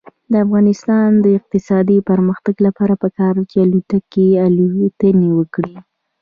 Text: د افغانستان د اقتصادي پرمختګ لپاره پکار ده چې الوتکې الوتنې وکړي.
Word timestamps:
د 0.31 0.33
افغانستان 0.45 1.09
د 1.23 1.25
اقتصادي 1.39 1.97
پرمختګ 2.09 2.55
لپاره 2.67 2.93
پکار 3.03 3.33
ده 3.39 3.45
چې 3.51 3.57
الوتکې 3.65 4.27
الوتنې 4.47 5.29
وکړي. 5.39 5.75